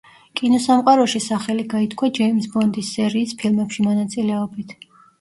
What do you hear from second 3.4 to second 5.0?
ფილმებში მონაწილეობით.